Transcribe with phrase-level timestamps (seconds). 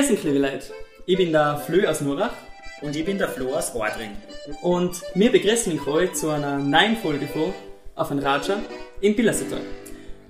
[0.00, 0.64] Grüß euch, liebe Leute.
[1.04, 2.32] Ich bin der Flö aus Nurach
[2.80, 4.16] Und ich bin der Flo aus Wadring.
[4.62, 7.52] und wir begrüßen euch heute zu einer neuen Folge von
[7.96, 8.62] Auf ein Raja
[9.02, 9.60] in Billersetal.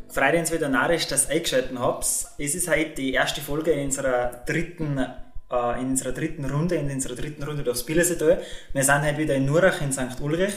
[0.08, 2.04] Freut uns wieder narrisch, dass ihr eingeschaltet habt.
[2.04, 6.90] Es ist heute die erste Folge in unserer dritten, äh, in unserer dritten Runde, in
[6.90, 8.42] unserer dritten Runde durchs Billersetal.
[8.72, 10.20] Wir sind heute wieder in Nurach in St.
[10.20, 10.54] Ulrich.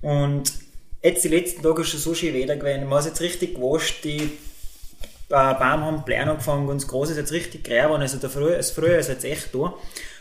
[0.00, 0.52] Und
[1.00, 2.88] jetzt die letzten Tage ist schon so schön Wetter gewesen.
[2.88, 4.32] Man ist jetzt richtig gewascht, die
[5.28, 8.02] Bäume haben Blären angefangen, ganz groß ist jetzt richtig grau geworden.
[8.02, 9.74] Also der Frühjahr, das Frühjahr ist jetzt echt da.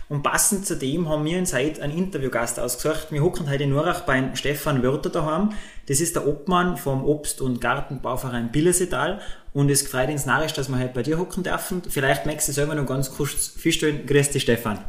[0.10, 3.08] Und passend zu dem haben wir uns heute einen Interviewgast ausgesucht.
[3.12, 5.52] Wir hocken heute in Nurach beim Stefan Wörter daheim.
[5.88, 9.20] Das ist der Obmann vom Obst- und Gartenbauverein Billersetal.
[9.54, 11.82] Und es freut uns narrisch, dass wir heute bei dir hocken dürfen.
[11.90, 14.06] Vielleicht magst du selber noch ganz kurz vorstellen.
[14.06, 14.80] Grüß dich, Stefan.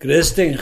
[0.00, 0.60] Grüß dich.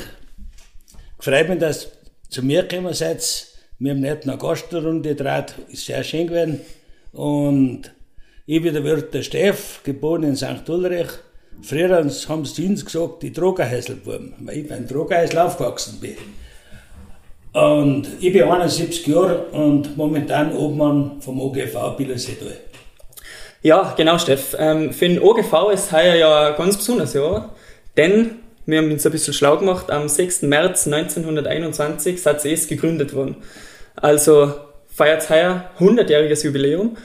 [1.18, 1.88] Freut mich, dass
[2.28, 3.46] zu mir gekommen seid.
[3.78, 6.60] Wir haben nicht eine Gastrunde gedreht, ist sehr schön gewesen.
[7.12, 7.93] Und
[8.46, 10.68] ich bin der Wirt der Steff, geboren in St.
[10.68, 11.08] Ulrich.
[11.62, 16.16] Früher haben sie uns gesagt, die Drogerhäuselbuben, weil ich beim Drogerhäusl aufgewachsen bin.
[17.54, 22.56] Und ich bin 71 Jahre und momentan Obmann vom OGV Billersetal.
[23.62, 24.54] Ja, genau, Steff.
[24.58, 27.54] Ähm, für den OGV ist heuer ja ein ganz besonderes Jahr,
[27.96, 29.90] denn wir haben uns ein bisschen schlau gemacht.
[29.90, 30.42] Am 6.
[30.42, 33.36] März 1921 seid ihr erst gegründet worden.
[33.96, 34.52] Also
[34.88, 36.96] feiert heuer 100-jähriges Jubiläum.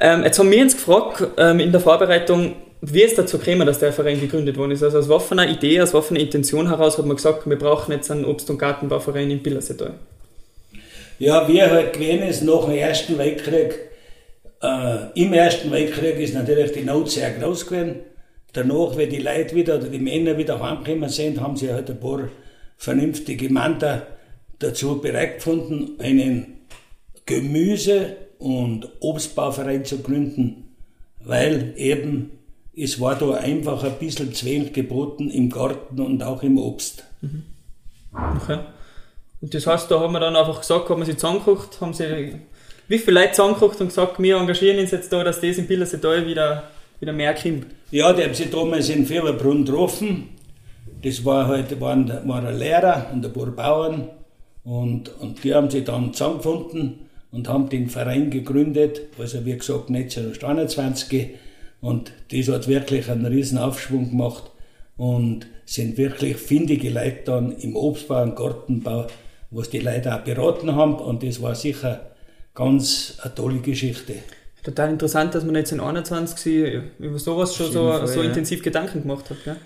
[0.00, 3.78] Ähm, jetzt haben wir uns gefragt ähm, in der Vorbereitung, wie ist dazu gekommen, dass
[3.78, 4.82] der Verein gegründet worden ist.
[4.82, 8.24] Also aus einer Idee, aus einer Intention heraus hat man gesagt, wir brauchen jetzt einen
[8.24, 9.94] Obst- und Gartenbauverein in Billersetal.
[11.18, 13.78] Ja, wie halt gewesen ist nach dem Ersten Weltkrieg,
[14.62, 17.96] äh, im Ersten Weltkrieg ist natürlich die Not sehr groß gewesen.
[18.54, 22.00] Danach, wenn die Leute wieder oder die Männer wieder heimgekommen sind, haben sie halt ein
[22.00, 22.30] paar
[22.78, 24.06] vernünftige Männer
[24.58, 26.60] dazu bereit gefunden, einen
[27.26, 30.74] Gemüse- und Obstbauverein zu gründen,
[31.22, 32.32] weil eben
[32.76, 37.04] es war da einfach ein bisschen wenig geboten im Garten und auch im Obst.
[38.12, 38.58] Okay.
[39.42, 42.40] Und das heißt, da haben wir dann einfach gesagt, haben wir sie zusammengekocht, haben sie,
[42.88, 46.26] wie viele Leute zusammengekocht und gesagt, wir engagieren uns jetzt da, dass das in Billersetal
[46.26, 46.64] wieder,
[46.98, 47.66] wieder mehr kommt.
[47.90, 50.30] Ja, die haben sich damals in Fieberbrunn getroffen.
[51.02, 54.08] Das war halt, waren, war ein Lehrer und ein paar Bauern.
[54.64, 59.02] Und, und die haben sich dann zusammengefunden und haben den Verein gegründet.
[59.18, 61.30] Also, wie gesagt, 1921.
[61.80, 64.50] Und das hat wirklich einen riesen Aufschwung gemacht.
[64.96, 69.06] Und sind wirklich findige Leute dann im Obstbau und Gartenbau,
[69.52, 70.96] was die Leute auch beraten haben.
[70.96, 72.10] Und das war sicher
[72.54, 74.14] ganz eine tolle Geschichte.
[74.64, 78.28] Total interessant, dass man jetzt in 21 sich über sowas schon so, Fall, so ja.
[78.28, 79.38] intensiv Gedanken gemacht hat.
[79.44, 79.56] Gell?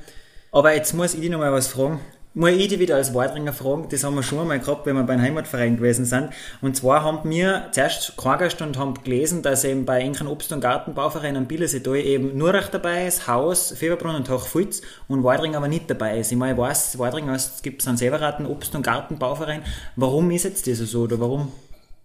[0.52, 2.00] Aber jetzt muss ich dich noch mal was fragen.
[2.36, 3.86] Muss ich wieder als Wadringer fragen?
[3.88, 6.30] Das haben wir schon einmal gehabt, wenn wir beim Heimatverein gewesen sind.
[6.60, 10.60] Und zwar haben wir zuerst gereist und haben gelesen, dass eben bei Enken Obst- und
[10.60, 15.88] Gartenbauverein am Billerseetal eben Nurach dabei ist, Haus, Fieberbrunn und Hochfulz und Wadring aber nicht
[15.88, 16.32] dabei ist.
[16.32, 17.98] Ich meine, ich weiß, Wadring es gibt St.
[17.98, 19.62] Severaten Obst- und Gartenbauverein.
[19.94, 21.52] Warum ist jetzt das so oder warum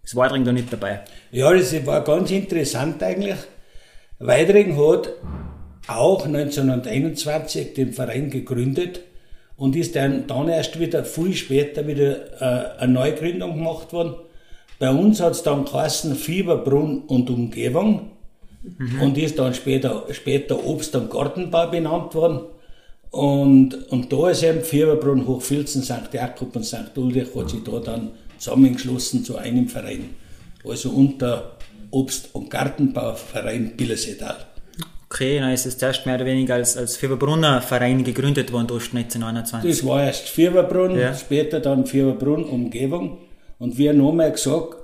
[0.04, 1.00] ist Wadring da nicht dabei?
[1.32, 3.34] Ja, das war ganz interessant eigentlich.
[4.20, 5.12] Weidring hat
[5.88, 9.09] auch 1921 den Verein gegründet
[9.60, 14.14] und ist dann, dann erst wieder viel später wieder äh, eine Neugründung gemacht worden.
[14.78, 18.12] Bei uns hat es dann geheißen Fieberbrunn und Umgebung
[19.02, 22.40] und ist dann später, später Obst- und Gartenbau benannt worden.
[23.10, 26.08] Und, und da ist eben Fieberbrunn, Hochfilzen, St.
[26.10, 26.96] Jakob und St.
[26.96, 30.08] Ulrich hat sich da dann zusammengeschlossen zu einem Verein.
[30.64, 31.58] Also unter
[31.90, 34.36] Obst- und Gartenbauverein Billersetal.
[35.12, 38.94] Okay, dann ist es zuerst mehr oder weniger als, als Fieberbrunner Verein gegründet worden, durch
[38.94, 39.68] 1921.
[39.70, 41.12] Das war erst Fieberbrunn, Ja.
[41.14, 43.18] später dann Fieberbrunn Umgebung.
[43.58, 44.76] Und wir haben nochmal gesagt,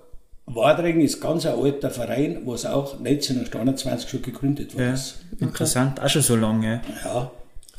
[0.46, 5.20] Wadring ist ganz ein alter Verein, was auch 1921 schon gegründet worden Ja, ist.
[5.38, 6.80] interessant, auch schon so lange.
[7.04, 7.10] ja.
[7.14, 7.30] Ja.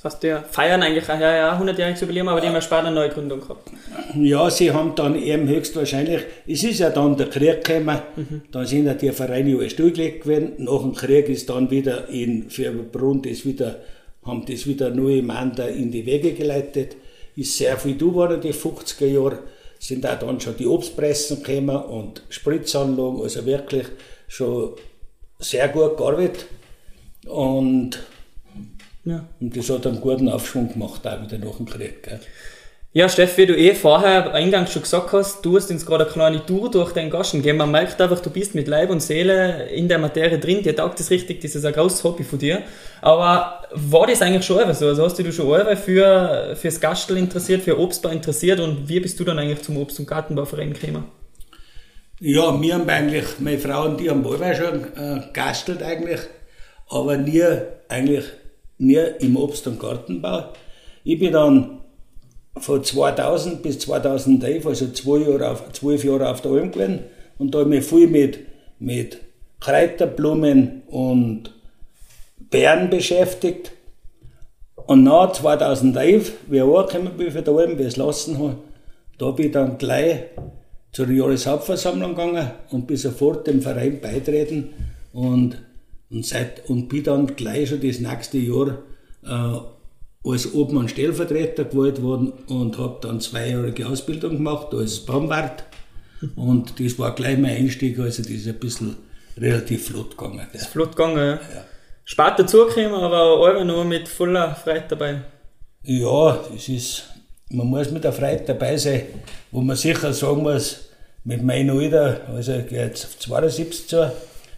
[0.02, 2.92] Das heißt, wir feiern eigentlich ein ja, 100-jähriges Jubiläum, aber die haben ja später eine
[2.92, 3.72] Neugründung gehabt.
[4.16, 8.00] Ja, sie haben dann eben höchstwahrscheinlich, es ist ja dann der Krieg gekommen,
[8.52, 10.54] dann sind ja die Vereine alle stillgelegt gewesen.
[10.58, 13.80] Nach dem Krieg ist dann wieder in Fieberbrunn das wieder,
[14.24, 16.96] haben das wieder neue Männer in die Wege geleitet.
[17.36, 19.40] Ist sehr viel da geworden, die 50er Jahre.
[19.80, 23.88] Sind auch dann schon die Obstpressen gekommen und Spritzanlagen, also wirklich
[24.28, 24.76] schon
[25.40, 26.46] sehr gut gearbeitet.
[27.26, 28.00] Und,
[29.08, 29.26] Ja.
[29.40, 32.04] und das hat einen guten Aufschwung gemacht, auch wieder nach dem Krieg.
[32.04, 32.20] Gell.
[32.92, 36.14] Ja, Steff, wie du eh vorher eingangs schon gesagt hast, du hast uns gerade eine
[36.14, 37.60] kleine Tour durch den Gaschen gegeben.
[37.60, 40.64] Man merkt einfach, du bist mit Leib und Seele in der Materie drin.
[40.64, 42.64] Dir taugt das richtig, das ist ein großes Hobby von dir.
[43.02, 44.88] Aber war das eigentlich schon immer so?
[44.88, 49.00] Also hast du dich schon immer für, fürs Gastel interessiert, für Obstbau interessiert und wie
[49.00, 51.06] bist du dann eigentlich zum Obst- und Gartenbauverein gekommen?
[52.20, 56.22] Ja, wir haben eigentlich, meine Frau und die haben alle schon äh, gastelt eigentlich,
[56.90, 57.44] aber nie
[57.90, 58.26] eigentlich
[58.78, 60.50] nie im Obst- und Gartenbau.
[61.04, 61.80] Ich bin dann
[62.58, 67.00] von 2000 bis 2011, also zwei Jahre zwölf Jahre auf der Alm gewesen
[67.38, 68.40] und da habe ich mich viel mit,
[68.80, 69.20] mit
[69.60, 71.54] Kräuterblumen und
[72.50, 73.72] Beeren beschäftigt.
[74.76, 78.58] Und nach 2011, wie ich angekommen bin für die Alm, wie ich es lassen habe,
[79.18, 80.26] da bin ich dann gleich
[80.92, 84.74] zur Jahreshauptversammlung gegangen und bin sofort dem Verein beitreten
[85.12, 85.58] und,
[86.10, 88.80] und, seit, und bin dann gleich schon das nächste Jahr
[89.26, 89.60] äh,
[90.30, 95.64] als Obmann Stellvertreter gewählt worden und habe dann zweijährige Ausbildung gemacht als Baumwart.
[96.36, 98.98] Und das war gleich mein Einstieg, also das ist ein bisschen
[99.38, 100.48] relativ flott gegangen.
[100.52, 101.66] Das ist flott gegangen, ja.
[102.04, 105.22] Spät dazugekommen, aber auch noch mit voller Freude dabei.
[105.84, 107.04] Ja, es ist,
[107.50, 109.04] man muss mit der Freude dabei sein,
[109.52, 110.90] wo man sicher sagen muss,
[111.24, 114.12] mit meinem Alter, also ich gehe jetzt auf 72 zu,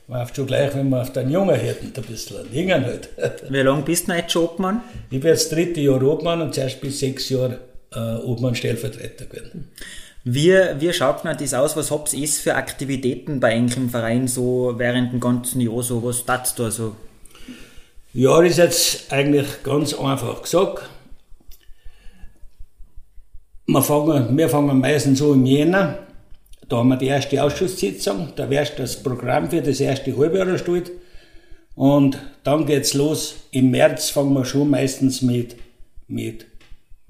[0.09, 3.09] man schon gleich, wenn man auf den Jungen hätten, ein bisschen hängen halt.
[3.49, 4.81] Wie lange bist du jetzt schon Obmann?
[5.11, 7.59] Ich bin jetzt das dritte Jahr Obmann und zuerst bis sechs Jahre
[7.93, 9.71] äh, Obmann-Stellvertreter gewesen.
[10.23, 11.77] Wie, wie schaut man das aus?
[11.77, 16.03] Was habt ihr für Aktivitäten bei euch im Verein so während dem ganzen Jahr so?
[16.03, 16.95] Was tat da so?
[18.13, 20.89] Ja, das ist jetzt eigentlich ganz einfach gesagt.
[23.67, 25.99] Wir fangen, wir fangen meistens so im Jänner
[26.69, 30.91] da haben wir die erste Ausschusssitzung, da wird das Programm für das erste Halbjahr erstellt.
[31.75, 33.35] Und dann geht's los.
[33.51, 35.55] Im März fangen wir schon meistens mit,
[36.07, 36.45] mit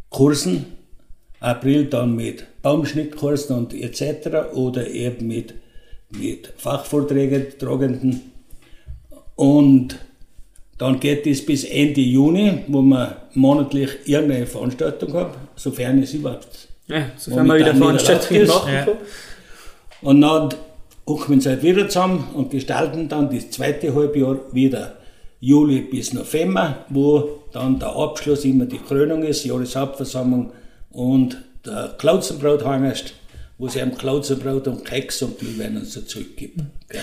[0.09, 0.65] Kursen.
[1.41, 4.53] April dann mit Baumschnittkursen und etc.
[4.53, 5.53] oder eben mit,
[6.09, 8.31] mit Fachvorträgen tragenden.
[9.35, 9.97] Und
[10.77, 16.67] dann geht es bis Ende Juni, wo man monatlich irgendeine Veranstaltung hat, sofern es überhaupt.
[16.87, 18.87] Ja, sofern man wieder Veranstaltungen machen ja.
[20.01, 20.49] Und dann
[21.05, 24.97] kommen sie halt wieder zusammen und gestalten dann das zweite Halbjahr wieder
[25.39, 30.51] Juli bis November, wo dann der Abschluss immer die Krönung ist, Jahreshauptversammlung
[30.91, 33.13] und der Klauzenbrot hangest,
[33.57, 36.71] wo sie einem Klauzenbrot und Keks und Glühwein und so zurückgeben.
[36.89, 36.99] Okay.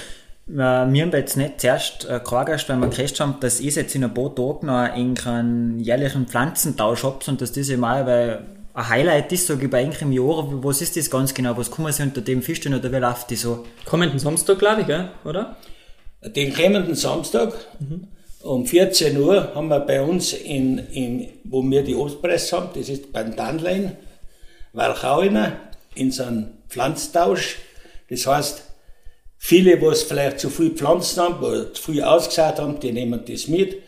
[0.48, 4.14] Wir haben jetzt nicht zuerst äh, weil wir gehört haben, dass ich jetzt in ein
[4.14, 8.44] paar Tagen noch einen jährlichen Pflanzentausch habe und dass diese Mal, weil
[8.76, 10.46] ein Highlight ist, sage ich bei eigentlich im Jahr.
[10.62, 11.56] Was ist das ganz genau?
[11.56, 13.64] Was kann man sich unter dem vorstellen oder wie läuft das so?
[13.86, 15.08] Kommenden Samstag, glaube ich, gell?
[15.24, 15.56] oder?
[16.22, 18.08] Den kommenden Samstag mhm.
[18.42, 22.90] um 14 Uhr haben wir bei uns, in, in, wo wir die Obstpresse haben, das
[22.90, 23.96] ist beim Tannlein,
[24.74, 25.52] Walchauiner,
[25.94, 27.56] in so einem Pflanztausch.
[28.10, 28.62] Das heißt,
[29.38, 33.48] viele, die vielleicht zu viel Pflanzen haben oder zu viel ausgesät haben, die nehmen das
[33.48, 33.85] mit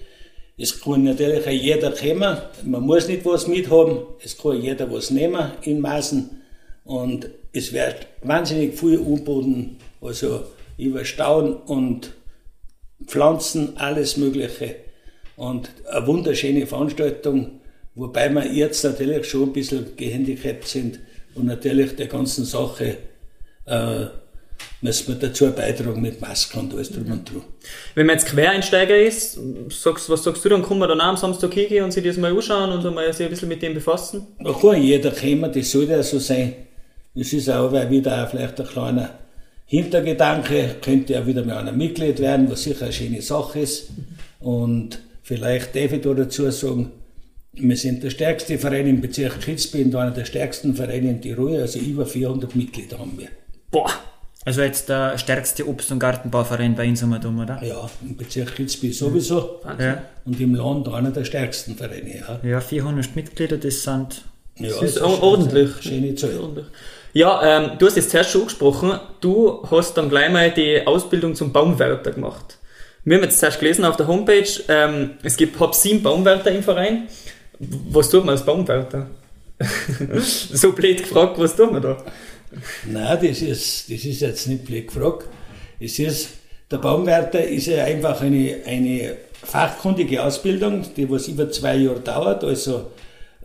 [0.61, 2.37] es kann natürlich auch jeder kommen.
[2.65, 4.01] Man muss nicht was mithaben.
[4.23, 6.31] Es kann jeder was nehmen in Maßen.
[6.85, 10.43] Und es wird wahnsinnig viel umboden, also
[10.77, 12.13] über Stauen und
[13.07, 14.77] Pflanzen, alles Mögliche.
[15.37, 17.61] Und eine wunderschöne Veranstaltung,
[17.95, 20.99] wobei wir jetzt natürlich schon ein bisschen gehandicapt sind
[21.37, 22.97] und natürlich der ganzen Sache
[23.67, 24.07] äh,
[24.81, 27.43] müssen wir dazu beitragen mit Masken und alles drum und dran.
[27.95, 29.39] Wenn man jetzt Quereinsteiger ist,
[29.71, 32.17] sagst, was sagst du, dann kann man dann auch am Samstag hingehen und sich das
[32.17, 34.27] mal anschauen und mal sich ein bisschen mit dem befassen?
[34.39, 36.55] Da kann jeder kommen, das soll ja so sein.
[37.15, 39.19] Das ist auch wieder auch vielleicht ein kleiner
[39.67, 43.89] Hintergedanke, könnte ja wieder mal einer Mitglied werden, was sicher eine schöne Sache ist.
[44.41, 46.93] Und vielleicht darf ich da dazu sagen,
[47.53, 51.57] wir sind der stärkste Verein im Bezirk Kitzbühel und einer der stärksten Vereine in Tirol,
[51.57, 53.29] also über 400 Mitglieder haben wir.
[53.71, 53.91] Boah!
[54.45, 57.63] Also jetzt der stärkste Obst- und Gartenbauverein bei uns haben oder?
[57.63, 59.61] Ja, im Bezirk Kitzbühel sowieso.
[59.79, 60.03] Ja.
[60.25, 62.25] Und im Land einer der stärksten Vereine.
[62.43, 64.23] Ja, ja 400 Mitglieder, das sind...
[64.57, 65.71] Ja, das ist ordentlich.
[65.81, 66.65] Schöne Zahl.
[67.13, 71.35] Ja, ähm, du hast jetzt zuerst schon angesprochen, du hast dann gleich mal die Ausbildung
[71.35, 72.59] zum Baumwärter gemacht.
[73.05, 76.63] Wir haben jetzt zuerst gelesen auf der Homepage, ähm, es gibt hab sieben Baumwärter im
[76.63, 77.09] Verein.
[77.59, 79.07] Was tut man als Baumwärter?
[80.21, 81.97] so blöd gefragt, was tut man da?
[82.87, 85.29] Nein, das ist, das ist jetzt nicht blöd gefragt.
[85.81, 86.31] Es ist,
[86.71, 92.45] der Baumwärter ist ja einfach eine, eine fachkundige Ausbildung, die was über zwei Jahre dauert,
[92.45, 92.91] also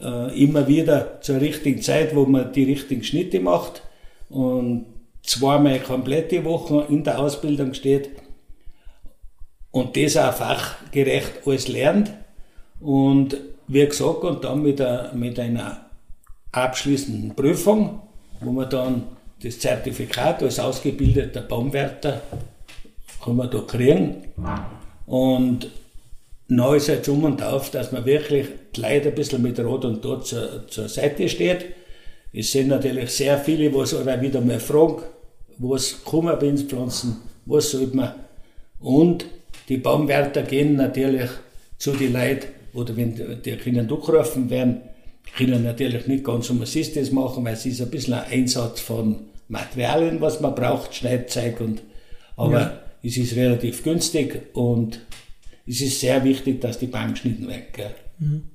[0.02, 3.84] äh, immer wieder zur richtigen Zeit, wo man die richtigen Schnitte macht
[4.30, 4.86] und
[5.22, 8.10] zweimal komplette Wochen in der Ausbildung steht
[9.72, 12.12] und das auch fachgerecht alles lernt
[12.80, 15.86] und wie gesagt, und dann mit, a, mit einer
[16.52, 18.02] abschließenden Prüfung
[18.44, 19.04] wo man dann
[19.42, 22.22] das Zertifikat als ausgebildeter Baumwärter
[23.24, 24.24] kann man da kriegen.
[25.06, 25.70] Und
[26.48, 30.02] neu ist jetzt um und auf, dass man wirklich gleich ein bisschen mit Rot und
[30.02, 31.66] Tod zur, zur Seite steht.
[32.32, 35.04] Es sind natürlich sehr viele, die sich wieder mal fragen,
[35.58, 38.14] was kann man pflanzen, was sollte man.
[38.80, 39.26] Und
[39.70, 41.30] die Baumwärter gehen natürlich
[41.78, 44.82] zu den Leuten, oder wenn die können durchgerufen werden,
[45.38, 49.28] können natürlich nicht ganz umsonst das machen, weil es ist ein bisschen ein Einsatz von
[49.48, 51.82] Materialien, was man braucht, Schneidzeug und,
[52.36, 52.80] aber ja.
[53.04, 55.00] es ist relativ günstig und
[55.68, 58.50] es ist sehr wichtig, dass die Baum geschnitten werden.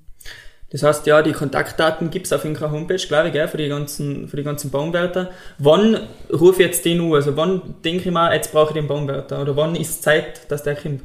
[0.70, 3.68] Das heißt, ja, die Kontaktdaten gibt es auf unserer Homepage, glaube ich, gell, für, die
[3.68, 5.30] ganzen, für die ganzen Baumwärter.
[5.58, 5.98] Wann
[6.30, 7.14] rufe ich jetzt den an?
[7.14, 9.40] Also wann denke ich mal, jetzt brauche ich den Baumwärter?
[9.40, 11.00] Oder wann ist Zeit, dass der kommt?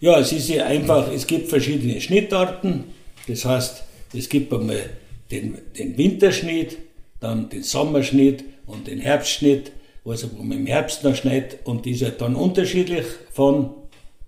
[0.00, 2.84] Ja, es ist ja einfach, es gibt verschiedene Schnittarten.
[3.28, 4.90] Das heißt, es gibt einmal
[5.30, 6.78] den, den Winterschnitt,
[7.20, 9.72] dann den Sommerschnitt und den Herbstschnitt,
[10.04, 11.58] also wo man im Herbst noch schneidet.
[11.64, 13.70] Und die ist halt dann unterschiedlich von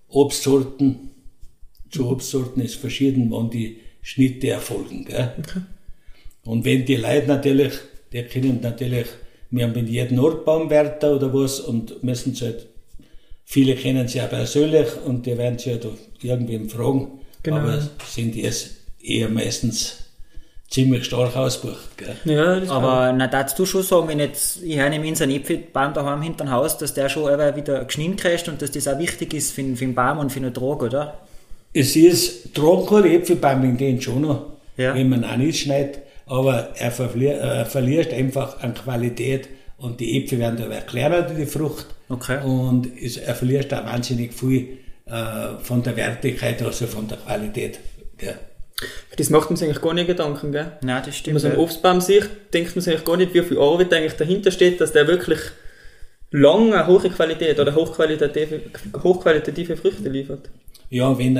[0.09, 1.07] Obstsorten
[1.89, 5.05] zu Obstsorten ist verschieden, wann die Schnitte erfolgen.
[5.05, 5.33] Gell?
[5.39, 5.61] Okay.
[6.43, 7.73] Und wenn die Leute natürlich,
[8.11, 9.07] die können natürlich,
[9.51, 12.67] wir haben in jedem Ort Baumwärter oder was und müssen sie halt,
[13.43, 15.87] viele kennen sie ja persönlich und die werden sie halt
[16.21, 17.57] irgendwie fragen, genau.
[17.57, 18.76] aber sind jetzt
[19.07, 20.07] eher meistens
[20.69, 21.97] ziemlich stark ausgebucht.
[21.97, 22.15] Gell?
[22.25, 25.93] Ja, aber na, darfst du schon sagen, wenn jetzt, ich höre nämlich in seinem Äpfelbaum
[25.93, 29.33] daheim hinter dem Haus, dass der schon wieder geschnitten kriegt und dass das auch wichtig
[29.33, 31.17] ist für, für den Baum und für den Trag, oder?
[31.73, 34.45] Es ist trockene Äpfelbäume gehen schon noch,
[34.77, 34.93] ja.
[34.93, 39.47] wenn man auch nicht schneidet, aber er, verliert, er verliert einfach an Qualität
[39.77, 41.85] und die Äpfel werden dabei kleiner, die Frucht.
[42.09, 42.43] Okay.
[42.43, 47.79] Und es, er verliert da wahnsinnig viel äh, von der Wertigkeit, also von der Qualität.
[48.21, 48.33] Ja.
[49.15, 50.73] Das macht man sich eigentlich gar nicht Gedanken, gell?
[50.81, 51.27] Nein, das stimmt.
[51.27, 53.93] Wenn man so einen Obstbaum sieht, denkt man sich eigentlich gar nicht, wie viel Arbeit
[53.93, 55.39] eigentlich dahinter steht, dass der wirklich
[56.31, 58.61] lange hohe Qualität oder hochqualitative,
[59.01, 60.49] hochqualitative Früchte liefert.
[60.89, 61.39] Ja, wenn,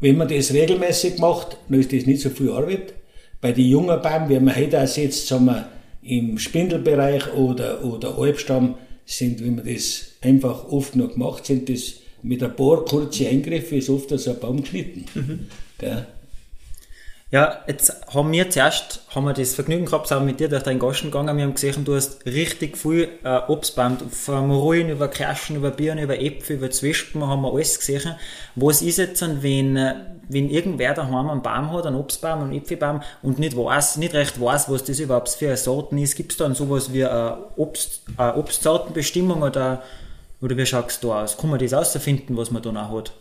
[0.00, 2.94] wenn man das regelmäßig macht, dann ist das nicht so viel Arbeit.
[3.40, 5.68] Bei den jungen Bäumen, wie man heute auch sieht, sagen wir,
[6.02, 11.94] im Spindelbereich oder, oder Halbstamm, sind, wenn man das einfach oft noch gemacht, sind das
[12.22, 15.04] mit ein paar kurzen Eingriffen ist oft so ein Baum geschnitten.
[15.14, 15.46] Mhm.
[17.32, 20.80] Ja, jetzt haben wir zuerst haben wir das Vergnügen gehabt, sind mit dir durch deinen
[20.80, 21.36] Gasten gegangen.
[21.36, 26.02] Wir haben gesehen, du hast richtig viel äh, Obstbaum, von Ruhen über Kirschen, über Birnen,
[26.02, 28.16] über Äpfel, über Zwischen, haben wir alles gesehen.
[28.56, 29.94] Was ist jetzt, wenn, äh,
[30.28, 34.40] wenn irgendwer daheim einen Baum hat, einen Obstbaum, einen Äpfelbaum und nicht weiß, nicht recht
[34.40, 36.16] weiß, was das überhaupt für eine Sorten ist?
[36.16, 39.84] Gibt es dann sowas wie eine Obst, eine Obstsortenbestimmung oder,
[40.42, 41.38] oder wie schaut es da aus?
[41.38, 43.12] Kann man das herausfinden, was man da noch hat?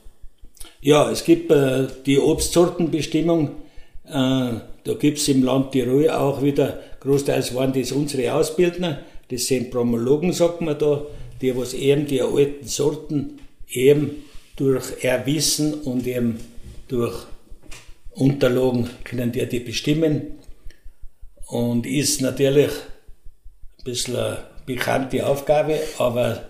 [0.82, 3.69] Ja, es gibt äh, die Obstsortenbestimmung äh,
[4.10, 9.00] da gibt es im Land Tirol auch wieder, großteils waren das unsere Ausbildner,
[9.30, 11.06] das sind Promologen, sagt man da,
[11.42, 13.40] die was eben die alten Sorten
[13.70, 14.24] eben
[14.56, 16.40] durch Erwissen und eben
[16.88, 17.16] durch
[18.12, 20.40] Unterlagen können die die bestimmen.
[21.48, 26.44] Und ist natürlich ein bisschen eine bekannte Aufgabe, aber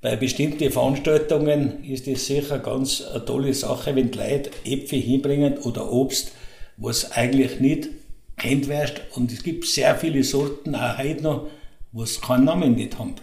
[0.00, 5.58] bei bestimmten Veranstaltungen ist es sicher ganz eine tolle Sache, wenn die Leute Äpfel hinbringen
[5.58, 6.32] oder Obst
[6.76, 7.88] was eigentlich nicht
[8.36, 9.00] kennt wirst.
[9.14, 11.46] Und es gibt sehr viele Sorten auch heute noch,
[11.92, 13.14] was keinen Namen nicht haben.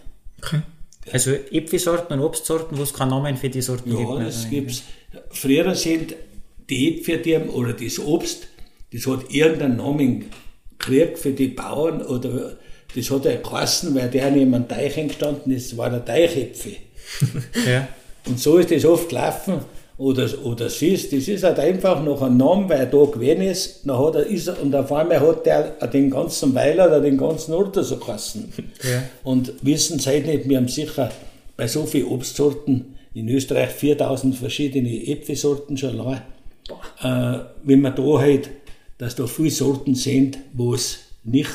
[0.41, 0.62] Okay.
[1.12, 4.10] Also Äpfelsorten und Obstsorten, wo es keinen Namen für die Sorten ja, gibt?
[4.10, 4.84] Ja, das gibt's.
[5.31, 6.15] Früher sind
[6.70, 8.48] die Äpfel, die haben, oder das Obst,
[8.93, 10.25] das hat irgendeinen Namen
[10.77, 12.58] gekriegt für die Bauern oder
[12.96, 16.77] das hat er geheißen, weil der neben einem Teich entstanden ist, war der Teichäpfel.
[17.65, 17.88] ja.
[18.27, 19.60] Und so ist das oft gelaufen
[20.01, 23.81] oder, oder siehst, das ist halt einfach noch ein Name, weil er da gewesen ist,
[23.86, 27.20] dann hat er, ist er, und auf einmal hat der den ganzen Weiler oder den
[27.20, 28.51] ganzen Ort so geheißen.
[28.81, 29.03] Ja.
[29.24, 31.12] Und wissen Sie halt nicht, wir haben sicher
[31.55, 36.24] bei so vielen Obstsorten in Österreich 4000 verschiedene Äpfelsorten schon lange.
[37.03, 38.50] Äh, wenn man da halt,
[38.98, 41.51] dass da viele Sorten sind, wo es nicht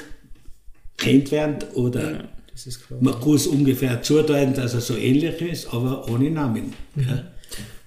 [0.96, 2.18] kennt werden oder ja,
[3.00, 6.72] man kann es ungefähr zudeuten, dass er so ähnlich ist, aber ohne Namen.
[6.94, 7.08] Mhm.
[7.08, 7.24] Ja.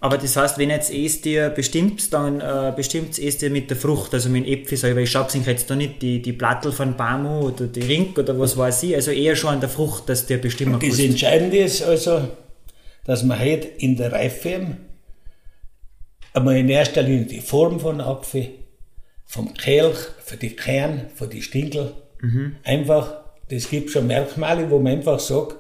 [0.02, 3.76] Aber das heißt, wenn jetzt es dir bestimmt, dann äh, bestimmt es dir mit der
[3.76, 5.02] Frucht, also mit dem Äpfel selber.
[5.02, 8.56] Ich schaue jetzt da nicht die, die Plattel von Bamu oder die Ring oder was
[8.56, 10.90] weiß ich, also eher schon an der Frucht, dass der bestimmt kann.
[10.90, 12.30] Das Entscheidende ist also,
[13.04, 14.78] dass man halt in der Reife
[16.34, 18.52] einmal in erster Linie die Form von Apfel,
[19.26, 22.56] vom Kelch, für die Kern, für die Stinkel, mhm.
[22.64, 25.58] einfach, das gibt schon Merkmale, wo man einfach sagt,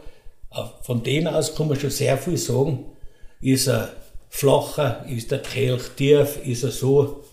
[0.84, 2.86] von denen aus kann man schon sehr viel sagen,
[3.42, 3.94] ist er
[4.30, 7.24] flacher, ist der Kelch tief, ist er so.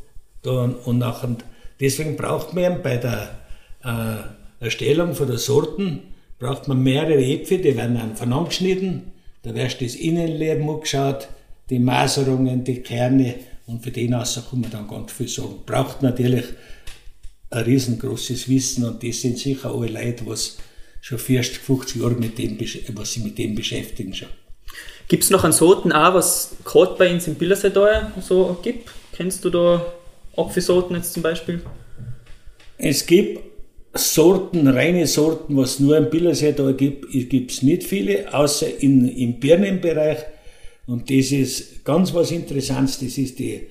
[0.44, 1.36] Und nachher,
[1.80, 3.38] deswegen braucht man bei der
[3.84, 6.02] äh, Erstellung von der Sorten,
[6.38, 9.12] braucht man mehrere Äpfel, die werden dann voneinander geschnitten,
[9.42, 11.28] da wird das Innenleben angeschaut,
[11.70, 13.34] die Maserungen, die Kerne
[13.66, 15.60] und für den aus kann man dann ganz viel sagen.
[15.66, 16.44] Braucht natürlich
[17.50, 20.58] ein riesengroßes Wissen und das sind sicher alle Leute, was
[21.00, 22.58] schon 40, 50 Jahre mit dem,
[22.94, 24.28] was sie mit dem beschäftigen schon.
[25.08, 28.90] Gibt es noch einen Sorten auch, was gerade bei uns im Billersetal so gibt?
[29.12, 29.86] Kennst du da
[30.36, 31.62] Apfelsorten jetzt zum Beispiel?
[32.76, 33.40] Es gibt
[33.94, 39.40] Sorten, reine Sorten, was nur im Billersee gibt, gibt es nicht viele, außer in, im
[39.40, 40.18] Birnenbereich.
[40.86, 43.68] Und das ist ganz was Interessantes, das ist die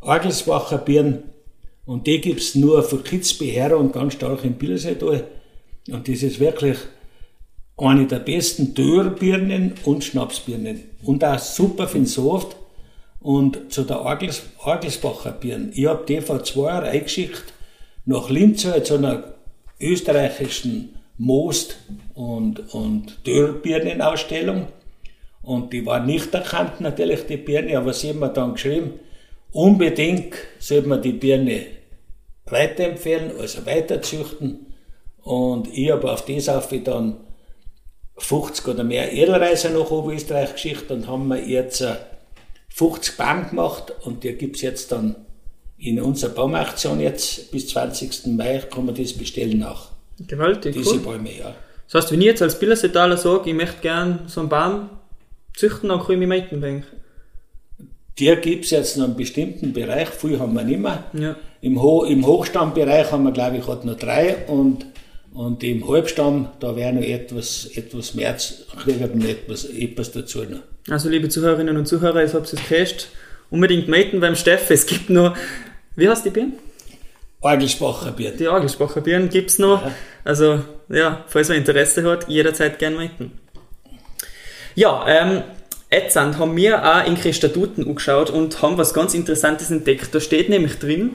[0.00, 1.24] Orgelsbacher Birnen.
[1.84, 5.20] Und die gibt es nur für Kitzbeherrer und ganz stark im Billersee da.
[5.94, 6.78] Und das ist wirklich
[7.76, 10.82] eine der besten Dörrbirnen und Schnapsbirnen.
[11.02, 12.56] Und auch super für den Soft.
[13.20, 15.72] Und zu der Orgels, Orgelsbacher Birnen.
[15.74, 17.52] Ich habe die vor zwei Jahren eingeschickt
[18.04, 19.34] nach Linz zu einer
[19.80, 21.76] österreichischen Most-
[22.14, 24.68] und, und Dörrbirnenausstellung.
[25.42, 28.94] Und die war nicht erkannt, natürlich, die Birne, aber sie haben mir dann geschrieben,
[29.52, 31.66] unbedingt sollte man die Birne
[32.46, 34.66] weiterempfehlen, also weiterzüchten.
[35.22, 37.16] Und ich habe auf das auf dann
[38.18, 41.84] 50 oder mehr Edelreiser nach Oberösterreich geschickt und haben wir jetzt
[42.68, 45.16] 50 Baum gemacht und die gibt es jetzt dann
[45.78, 48.26] in unserer Baumaktion jetzt bis 20.
[48.28, 49.90] Mai kann man das bestellen nach.
[50.26, 50.98] Gewaltig, Diese cool.
[51.00, 51.54] Bäume, ja.
[51.90, 54.90] Das heißt, wenn ich jetzt als Billersetaler sage, ich möchte gerne so einen Baum
[55.54, 56.86] züchten, dann kann ich mich melden, denke
[58.18, 61.04] Die gibt es jetzt noch einen bestimmten Bereich, viel haben wir nicht mehr.
[61.12, 61.36] Ja.
[61.60, 64.86] Im, Ho Im Hochstammbereich haben wir, glaube ich, hat noch drei und,
[65.36, 68.34] und im Halbstamm, da wäre noch etwas, etwas mehr,
[68.82, 70.60] kriegen wir etwas, etwas dazu noch.
[70.88, 73.08] Also, liebe Zuhörerinnen und Zuhörer, ich habe es gehört,
[73.50, 74.70] unbedingt melden beim Steff.
[74.70, 75.36] Es gibt noch,
[75.94, 76.54] wie heißt die Birnen?
[77.42, 78.30] Orgelsbacher Bier.
[78.32, 79.82] Die Orgelsbacher Birnen gibt es noch.
[79.84, 79.92] Ja.
[80.24, 83.32] Also, ja, falls man Interesse hat, jederzeit gerne melden.
[84.74, 85.42] Ja, ähm,
[85.90, 90.14] jetzt haben wir auch in Statuten angeschaut und haben was ganz Interessantes entdeckt.
[90.14, 91.12] Da steht nämlich drin,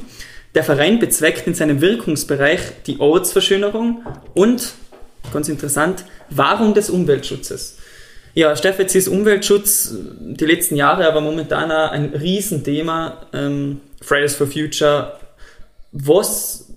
[0.56, 4.74] der Verein bezweckt in seinem Wirkungsbereich die Ortsverschönerung und,
[5.32, 7.78] ganz interessant, Wahrung des Umweltschutzes.
[8.34, 13.26] Ja, Steff, jetzt ist Umweltschutz die letzten Jahre aber momentan auch ein Riesenthema.
[13.34, 15.14] Ähm, Fridays for Future.
[15.92, 16.70] Was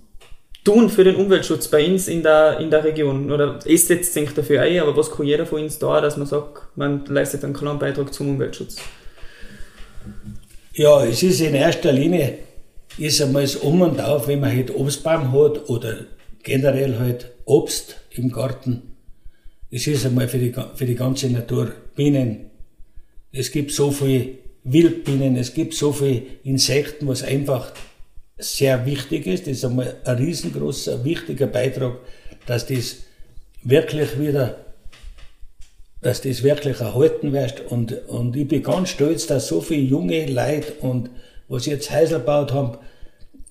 [0.65, 3.31] tun für den Umweltschutz bei uns in der, in der Region?
[3.31, 6.27] Oder ist jetzt denkt dafür ein, aber was kann jeder von uns da, dass man
[6.27, 8.77] sagt, man leistet einen kleinen Beitrag zum Umweltschutz?
[10.73, 12.39] Ja, es ist in erster Linie,
[12.97, 16.05] ist einmal das Um und Auf, wenn man halt Obstbaum hat oder
[16.43, 18.95] generell halt Obst im Garten.
[19.71, 22.51] Es ist einmal für die, für die ganze Natur Bienen.
[23.31, 27.73] Es gibt so viele Wildbienen, es gibt so viele Insekten, was einfach
[28.37, 29.47] sehr wichtig ist.
[29.47, 31.97] Das ist einmal ein riesengroßer, wichtiger Beitrag,
[32.45, 32.97] dass das
[33.63, 34.65] wirklich wieder,
[36.01, 37.71] dass das wirklich erhalten wird.
[37.71, 41.09] Und, und ich bin ganz stolz, dass so viele junge Leute und
[41.47, 42.77] was jetzt Häusl gebaut haben,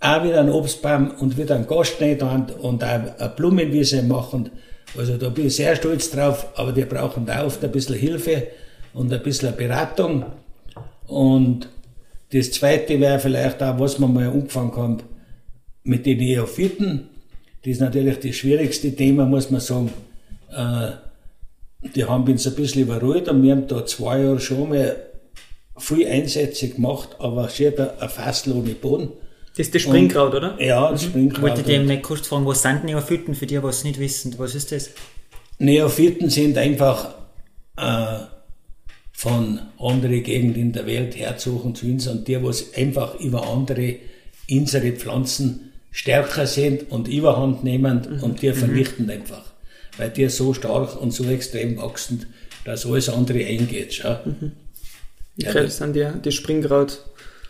[0.00, 4.50] auch wieder einen Obstbaum und wieder einen Gastschnee haben und auch eine Blumenwiese machen.
[4.96, 8.48] Also da bin ich sehr stolz drauf, aber die brauchen da oft ein bisschen Hilfe
[8.92, 10.26] und ein bisschen Beratung.
[11.06, 11.68] Und
[12.32, 14.98] das zweite wäre vielleicht auch, was man mal angefangen haben
[15.84, 17.08] mit den Neophyten.
[17.62, 19.90] Das ist natürlich das schwierigste Thema, muss man sagen.
[20.50, 20.90] Äh,
[21.94, 24.96] die haben uns ein bisschen überrollt und wir haben da zwei Jahre schon mal
[25.76, 29.08] viel Einsätze gemacht, aber schon ein Fassel ohne Boden.
[29.56, 30.60] Das ist das Springkraut, oder?
[30.60, 31.38] Ja, das Springkraut.
[31.38, 34.34] Ich wollte dem nicht kurz fragen, was sind Neophyten für die, was es nicht wissen?
[34.38, 34.90] Was ist das?
[35.58, 37.14] Neophyten sind einfach
[37.76, 38.18] äh,
[39.12, 43.96] von anderen Gegenden in der Welt herzusuchen zu uns und die, was einfach über andere
[44.50, 49.52] unsere Pflanzen stärker sind und überhand nehmen und die vernichten einfach.
[49.96, 52.26] Weil die so stark und so extrem wachsen,
[52.64, 53.94] dass alles andere eingeht.
[53.94, 54.18] Schau.
[55.40, 57.00] Okay, das sind die, die Springkraut.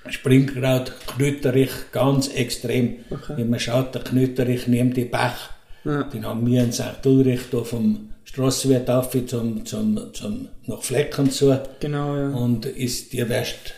[0.09, 2.97] Springkraut, Knöterich, ganz extrem.
[3.11, 3.35] Okay.
[3.37, 5.51] Wenn man schaut, der Knöterich neben die Bach,
[5.85, 6.03] Ja.
[6.05, 7.05] den haben wir in St.
[7.05, 11.59] Ulrich da vom Straßenwert auf zum, zum, zum, nach Flecken zu.
[11.81, 12.29] Genau, ja.
[12.31, 13.75] Und ist, der wirst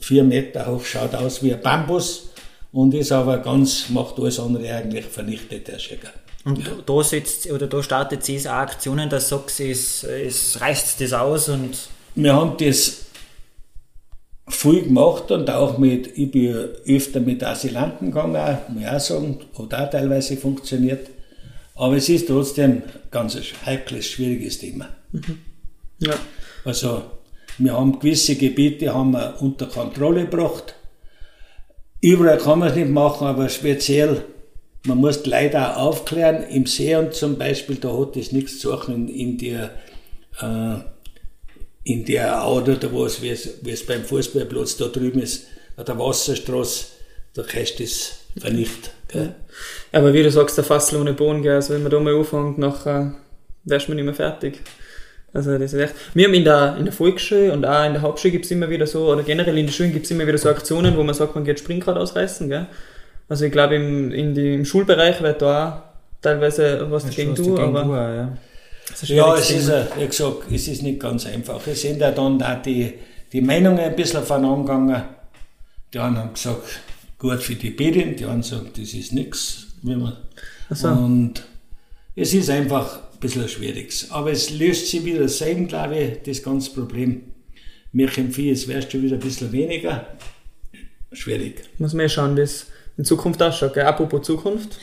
[0.00, 2.30] vier Meter hoch, schaut aus wie ein Bambus
[2.72, 6.10] und ist aber ganz, macht alles andere eigentlich vernichtet, der Schäger.
[6.44, 11.12] Und da setzt, oder da startet sie auch Aktionen, dass sagt, es, es reißt das
[11.14, 13.03] aus und Wir haben das
[14.48, 16.54] viel gemacht und auch mit, ich bin
[16.86, 21.08] öfter mit Asylanten gegangen, muss ich auch sagen, hat auch teilweise funktioniert.
[21.76, 24.88] Aber es ist trotzdem ganz ein heikles, schwieriges Thema.
[25.98, 26.14] ja.
[26.64, 27.02] Also,
[27.58, 30.74] wir haben gewisse Gebiete haben wir unter Kontrolle gebracht.
[32.00, 34.24] Überall kann man es nicht machen, aber speziell,
[34.84, 36.44] man muss Leute auch aufklären.
[36.48, 39.70] Im See und zum Beispiel, da hat es nichts zu suchen in, in der,
[40.40, 40.93] äh,
[41.84, 45.46] in der Au oder wo es, wie es, wie es beim Fußballplatz da drüben ist,
[45.76, 46.86] an der Wasserstraße,
[47.34, 48.90] da kannst du das vernichten.
[49.08, 49.34] Gell?
[49.92, 52.58] Aber wie du sagst, der Fassel ohne Boden, gell, also wenn man da mal anfängt,
[52.58, 53.14] nachher
[53.64, 54.60] wärst man nicht mehr fertig.
[55.32, 55.94] Also das ist echt.
[56.14, 58.70] Wir haben in der, in der Volksschule und auch in der Hauptschule gibt es immer
[58.70, 61.14] wieder so, oder generell in den Schulen gibt es immer wieder so Aktionen, wo man
[61.14, 62.48] sagt, man geht Springrad ausreißen.
[62.48, 62.66] Gell?
[63.28, 67.58] Also ich glaube, im, in die, im Schulbereich wird da auch teilweise was dagegen tun,
[67.58, 67.82] aber...
[67.82, 68.36] Du, ja.
[69.06, 71.66] Ja, es ist, wie gesagt, es ist nicht ganz einfach.
[71.66, 72.92] Es sind ja dann auch die,
[73.32, 75.02] die Meinungen ein bisschen voneinander gegangen.
[75.92, 76.62] Die einen haben gesagt,
[77.18, 79.66] gut für die Medien, die anderen sagen, das ist nichts.
[80.70, 80.88] So.
[80.88, 81.44] Und
[82.16, 84.06] es ist einfach ein bisschen schwierig.
[84.10, 87.22] Aber es löst sich wieder selber, glaube ich, das ganze Problem.
[87.92, 90.06] Empfehle es wäre schon wieder ein bisschen weniger.
[91.12, 91.62] Schwierig.
[91.78, 92.66] Muss man ja schauen, wie es
[92.96, 93.74] in Zukunft ausschaut.
[93.74, 93.84] Gell?
[93.84, 94.78] Apropos Zukunft.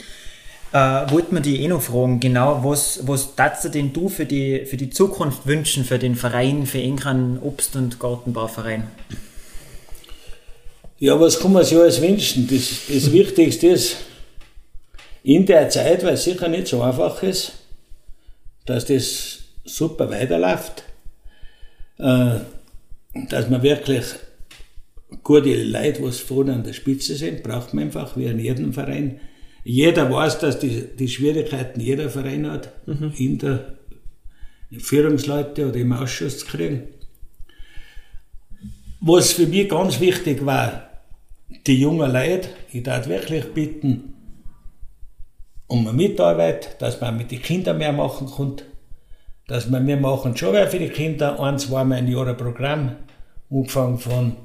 [0.73, 4.25] Äh, wollten wir die eh noch fragen, genau, was, was darfst du denn du für
[4.25, 8.87] die, für die Zukunft wünschen, für den Verein, für Enkern Obst- und Gartenbauverein?
[10.97, 12.47] Ja, was kann man sich alles wünschen?
[12.47, 13.97] Das, das Wichtigste ist,
[15.23, 17.53] in der Zeit, weil es sicher nicht so einfach ist,
[18.65, 20.83] dass das super weiterläuft,
[21.99, 22.39] äh,
[23.29, 24.05] dass man wirklich
[25.23, 29.19] gute Leute, was vorne an der Spitze sind, braucht man einfach, wie in jedem Verein.
[29.63, 33.13] Jeder weiß, dass die, die Schwierigkeiten jeder Verein hat, mhm.
[33.17, 33.73] in der
[34.79, 36.83] Führungsleute oder im Ausschuss zu kriegen.
[39.01, 40.89] Was für mich ganz wichtig war,
[41.67, 44.13] die jungen Leute, ich darf wirklich bitten
[45.67, 48.57] um eine Mitarbeit, dass man mit den Kindern mehr machen kann,
[49.47, 52.97] dass man mehr machen schon für die Kinder ein, zweimal im Jahr ein Programm,
[53.49, 54.35] angefangen von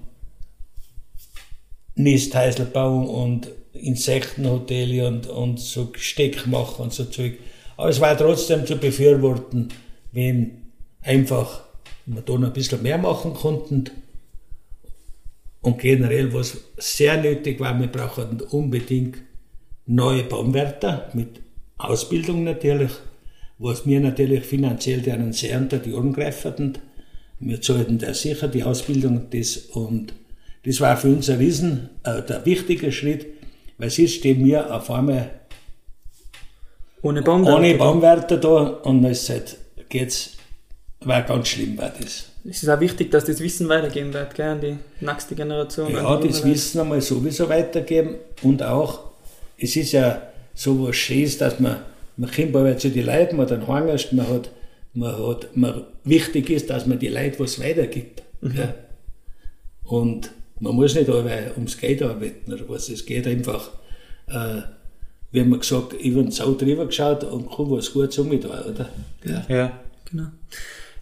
[1.96, 3.48] Nisthäuselbau und
[3.80, 7.38] Insektenhotel und, und so Gesteck machen und so Zeug.
[7.76, 9.68] Aber es war trotzdem zu befürworten,
[10.12, 10.62] wenn
[11.02, 11.64] einfach
[12.06, 13.90] wir da noch ein bisschen mehr machen konnten.
[15.60, 19.18] Und generell, was sehr nötig war, wir brauchen unbedingt
[19.86, 21.40] neue Baumwärter mit
[21.76, 22.92] Ausbildung natürlich,
[23.58, 26.78] was mir natürlich finanziell deren sehr unter die Ohren greifen.
[27.40, 30.14] Wir zahlten da sicher die Ausbildung das und
[30.64, 33.26] das war für uns ein riesen, äh, der wichtige Schritt,
[33.78, 35.30] weil sonst stehen wir auf einmal
[37.02, 39.56] ohne Baumwärter, ohne Baumwärter da und es halt
[39.88, 40.32] geht's,
[41.00, 42.30] war ganz schlimm war das.
[42.48, 45.92] Es ist auch wichtig, dass das Wissen weitergeben wird, gell, an die nächste Generation.
[45.92, 49.00] Ja, das Wissen einmal sowieso weitergeben und auch,
[49.58, 50.22] es ist ja
[50.54, 51.78] so was Schönes, dass man,
[52.16, 54.50] man kommt aber zu den Leuten, man dann hängerst, man hat,
[54.94, 58.22] man hat, man, wichtig ist, dass man die Leute was weitergibt.
[58.40, 58.56] Mhm.
[58.56, 58.74] Ja.
[59.84, 62.88] Und man muss nicht ums Geld arbeiten oder was.
[62.88, 63.70] Es geht einfach,
[64.28, 64.62] äh,
[65.32, 68.88] wie man gesagt, über den Sau drüber geschaut und kann was Gutes um da, oder?
[69.24, 69.44] Ja.
[69.48, 69.72] ja,
[70.10, 70.28] genau.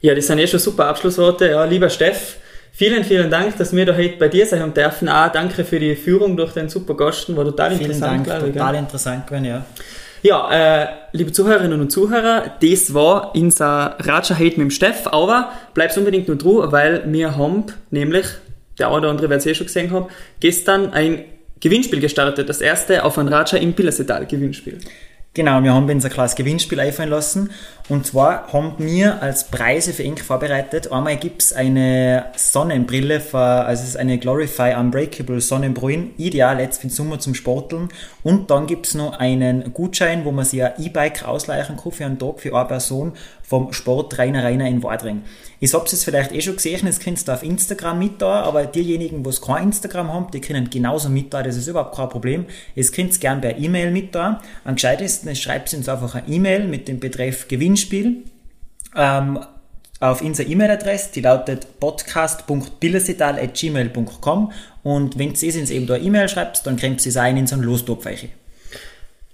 [0.01, 1.49] Ja, das sind eh schon super Abschlussworte.
[1.49, 2.37] Ja, lieber Steff,
[2.73, 5.09] vielen, vielen Dank, dass wir da heute bei dir sein haben dürfen.
[5.09, 8.27] Auch danke für die Führung durch den super Gasten, war total vielen interessant.
[8.27, 9.65] Dank, total interessant gewesen, ja.
[10.23, 15.53] Ja, äh, liebe Zuhörerinnen und Zuhörer, das war unser Raja Hate mit dem Steff, aber
[15.75, 18.25] bleib's unbedingt nur dran, weil wir haben nämlich
[18.79, 20.07] der eine oder andere wird es eh schon gesehen haben,
[20.41, 21.25] gestern ein
[21.61, 22.49] Gewinnspiel gestartet.
[22.49, 24.79] Das erste auf ein Raja im Pillersetal Gewinnspiel.
[25.35, 27.51] Genau, wir haben uns ein kleines Gewinnspiel einfallen lassen.
[27.91, 30.91] Und zwar haben wir als Preise für Ink vorbereitet.
[30.91, 36.81] Einmal gibt es eine Sonnenbrille, für, also es ist eine Glorify Unbreakable Sonnenbrille, ideal jetzt
[36.81, 37.91] für den Sommer zum Sporteln.
[38.23, 42.07] Und dann gibt es noch einen Gutschein, wo man sich ein E-Bike ausleihen kann für
[42.07, 45.23] einen Tag für eine Person vom Sportrainer Rainer in Wadring.
[45.61, 48.65] Ich habe es vielleicht eh schon gesehen, das könnt ihr auf Instagram mit da, aber
[48.67, 52.47] diejenigen, die kein Instagram haben, die können genauso mit da, das ist überhaupt kein Problem.
[52.75, 54.41] Ihr könnt es gerne per E-Mail mit da.
[54.65, 58.23] Am gescheitesten schreibt ihr uns einfach eine E-Mail mit dem Betreff Gewinnspiel.
[58.97, 59.41] Ähm,
[60.01, 66.77] auf unsere E-Mail-Adresse, die lautet podcast.billesetal.gmail.com und wenn ihr uns eben da E-Mail schreibt, dann
[66.77, 68.07] könnt ihr es ein in so einen Lostopf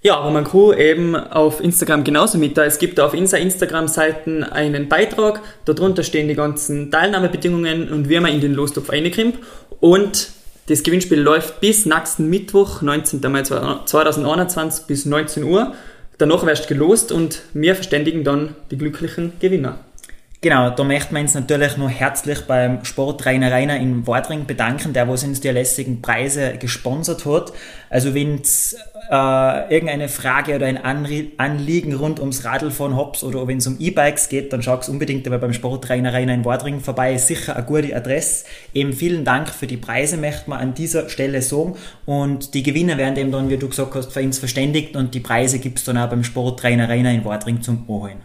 [0.03, 2.65] ja, aber man kann eben auf Instagram genauso mit da.
[2.65, 8.33] Es gibt auf unserer Instagram-Seiten einen Beitrag, darunter stehen die ganzen Teilnahmebedingungen und wie man
[8.33, 9.37] in den Lostopf reinkommt.
[9.79, 10.31] Und
[10.69, 13.21] das Gewinnspiel läuft bis nächsten Mittwoch, 19.
[13.31, 15.75] Mai 2021 bis 19 Uhr.
[16.21, 19.79] Danach wirst du gelost und wir verständigen dann die glücklichen Gewinner.
[20.43, 25.07] Genau, da möchten wir uns natürlich noch herzlich beim Sportrainer Rainer in Wadring bedanken, der
[25.07, 27.53] was uns die lästigen Preise gesponsert hat.
[27.91, 28.75] Also wenn es
[29.11, 30.83] äh, irgendeine Frage oder ein
[31.37, 35.37] Anliegen rund ums Radlfahren habt oder wenn es um E-Bikes geht, dann schaut unbedingt aber
[35.37, 37.15] beim Sportrainer Rainer in Wadring vorbei.
[37.17, 38.45] Sicher eine gute Adresse.
[38.73, 41.75] Eben vielen Dank für die Preise, möchte man an dieser Stelle sagen.
[42.07, 45.19] Und die Gewinner werden eben dann, wie du gesagt hast, für uns verständigt und die
[45.19, 48.21] Preise gibt es dann auch beim Sportrainer Rainer in Wadring zum Anholen.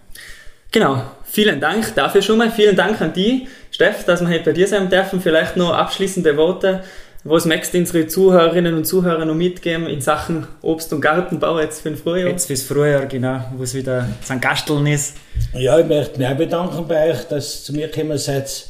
[0.72, 1.02] Genau,
[1.37, 2.51] vielen Dank dafür schon mal.
[2.51, 5.20] Vielen Dank an die, Steff, dass wir heute bei dir sein dürfen.
[5.20, 6.83] Vielleicht noch abschließende Worte
[7.25, 11.83] Was möchtest du unsere Zuhörerinnen und Zuhörer noch mitgeben in Sachen Obst- und Gartenbau jetzt
[11.83, 12.31] für den Frühjahr?
[12.31, 14.40] Jetzt fürs Frühjahr, genau, wo es wieder St.
[14.40, 15.18] Gasteln ist.
[15.53, 18.68] Ja, ich möchte mich auch bedanken bei euch, dass ihr zu mir gekommen seid.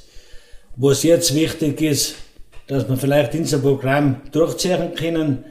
[0.74, 2.16] Was jetzt wichtig ist,
[2.66, 5.44] dass wir vielleicht unser Programm durchziehen können.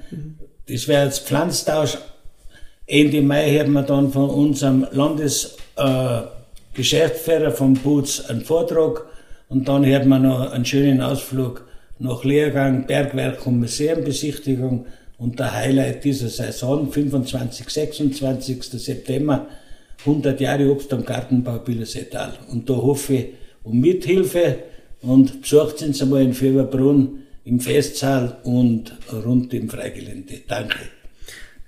[0.68, 1.98] Das wäre jetzt Pflanztausch.
[2.88, 6.36] Ende Mai haben wir dann von unserem Landesgeschäftsführer äh,
[7.52, 9.06] vom Putz einen Vortrag
[9.50, 11.66] und dann haben wir noch einen schönen Ausflug
[12.00, 14.86] nach Lehrgang, Bergwerk und Museumbesichtigung
[15.18, 18.64] und der Highlight dieser Saison, 25, 26.
[18.64, 19.48] September,
[20.00, 22.34] 100 Jahre Obst- und Gartenbau Billerseetal.
[22.52, 23.26] Und da hoffe ich
[23.64, 24.58] um Mithilfe
[25.02, 28.94] und besucht uns einmal in Fürberbrunn im Festsaal und
[29.26, 30.42] rund im Freigelände.
[30.48, 30.80] Danke.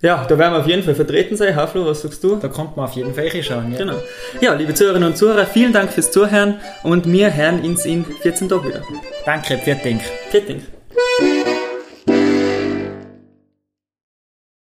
[0.02, 1.56] Ja, da werden wir auf jeden Fall vertreten sein.
[1.56, 2.36] Haflo, was sagst du?
[2.36, 3.72] Da kommt man auf jeden Fall schauen.
[3.72, 3.80] Ja.
[3.80, 3.96] Genau.
[4.42, 8.48] Ja, liebe Zuhörerinnen und Zuhörer, vielen Dank fürs Zuhören und wir hören uns in 14
[8.48, 8.84] Tagen wieder.
[9.26, 10.02] Danke, vielen Dank.
[10.30, 10.62] Vielen Dank.